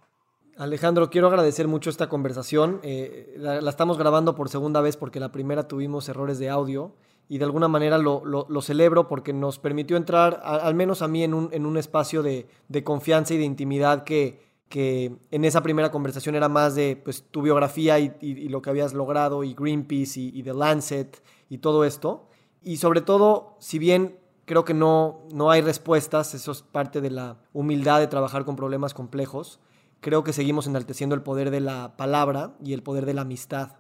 [0.58, 2.80] Alejandro, quiero agradecer mucho esta conversación.
[2.84, 6.96] Eh, la, estamos grabando por segunda vez porque la primera tuvimos errores de audio
[7.30, 11.34] y de alguna manera lo, celebro porque nos permitió entrar, al menos a mí, en
[11.34, 12.48] un, en un espacio de,
[12.84, 17.42] confianza y de intimidad que, que en esa primera conversación era más de pues, tu
[17.42, 22.29] biografía y, lo que habías logrado y Greenpeace y, The Lancet y todo esto.
[22.62, 27.12] Y sobre todo, si bien creo que no, no hay respuestas, eso es parte de
[27.12, 29.60] la humildad de trabajar con problemas complejos
[30.00, 33.78] creo que seguimos enalteciendo el poder de la palabra y el poder de la amistad.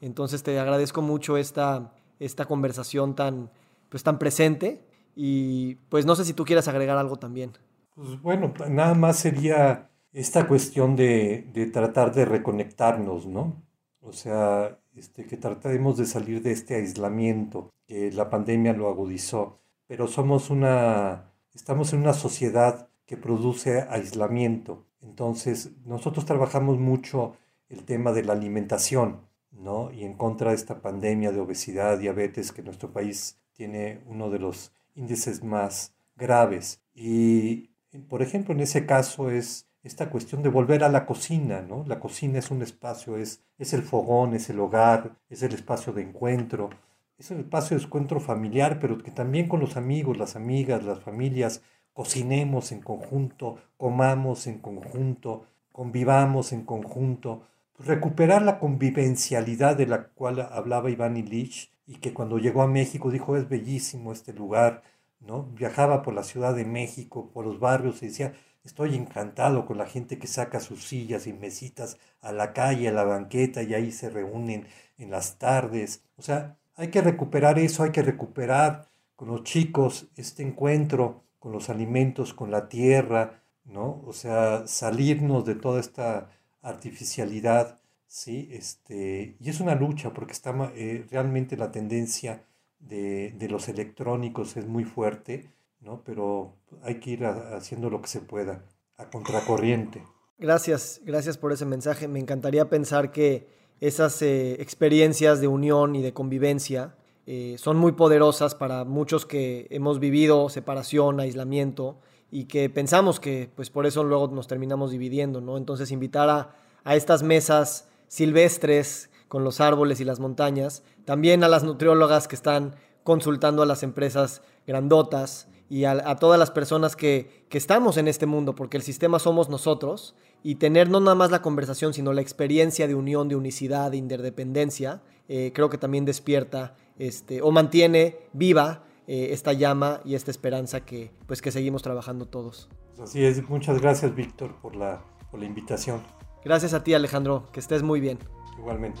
[0.00, 3.50] Entonces te agradezco mucho esta, esta conversación tan,
[3.88, 7.52] pues, tan presente y pues no sé si tú quieras agregar algo también.
[7.94, 13.62] Pues bueno, nada más sería esta cuestión de, de tratar de reconectarnos, ¿no?
[14.00, 19.58] O sea, este, que tratemos de salir de este aislamiento, que la pandemia lo agudizó,
[19.86, 27.36] pero somos una, estamos en una sociedad que produce aislamiento entonces, nosotros trabajamos mucho
[27.68, 29.20] el tema de la alimentación,
[29.50, 29.90] ¿no?
[29.90, 34.38] Y en contra de esta pandemia de obesidad, diabetes, que nuestro país tiene uno de
[34.38, 36.80] los índices más graves.
[36.94, 37.70] Y,
[38.08, 41.84] por ejemplo, en ese caso es esta cuestión de volver a la cocina, ¿no?
[41.86, 45.92] La cocina es un espacio, es, es el fogón, es el hogar, es el espacio
[45.92, 46.70] de encuentro,
[47.18, 51.00] es el espacio de encuentro familiar, pero que también con los amigos, las amigas, las
[51.00, 51.62] familias,
[51.92, 60.04] cocinemos en conjunto, comamos en conjunto, convivamos en conjunto, pues recuperar la convivencialidad de la
[60.08, 64.82] cual hablaba Iván Illich y que cuando llegó a México dijo es bellísimo este lugar,
[65.20, 65.44] ¿no?
[65.54, 69.86] Viajaba por la Ciudad de México, por los barrios y decía, estoy encantado con la
[69.86, 73.92] gente que saca sus sillas y mesitas a la calle, a la banqueta y ahí
[73.92, 74.66] se reúnen
[74.98, 76.04] en las tardes.
[76.16, 81.50] O sea, hay que recuperar eso, hay que recuperar con los chicos este encuentro con
[81.50, 84.00] los alimentos, con la tierra, ¿no?
[84.06, 86.30] O sea, salirnos de toda esta
[86.62, 88.48] artificialidad, ¿sí?
[88.52, 92.44] Este, y es una lucha porque está, eh, realmente la tendencia
[92.78, 95.50] de, de, los electrónicos es muy fuerte,
[95.82, 96.02] ¿no?
[96.04, 98.64] Pero hay que ir haciendo lo que se pueda,
[98.96, 100.02] a contracorriente.
[100.38, 102.08] Gracias, gracias por ese mensaje.
[102.08, 103.46] Me encantaría pensar que
[103.80, 106.94] esas eh, experiencias de unión y de convivencia
[107.26, 111.98] eh, son muy poderosas para muchos que hemos vivido separación, aislamiento
[112.30, 115.56] y que pensamos que pues por eso luego nos terminamos dividiendo, ¿no?
[115.56, 121.48] Entonces invitar a, a estas mesas silvestres con los árboles y las montañas, también a
[121.48, 122.74] las nutriólogas que están
[123.04, 128.26] consultando a las empresas grandotas y a, todas las personas que, que, estamos en este
[128.26, 132.20] mundo, porque el sistema somos nosotros, y tener no nada más la conversación, sino la
[132.20, 135.00] experiencia de unión, de unicidad, de interdependencia,
[135.30, 140.84] eh, creo que también despierta este, o mantiene viva eh, esta llama y esta esperanza
[140.84, 142.68] que, pues, que seguimos trabajando todos.
[143.02, 146.02] Así es, muchas gracias Víctor por la, por la invitación.
[146.44, 148.18] Gracias a ti Alejandro, que estés muy bien.
[148.58, 149.00] Igualmente.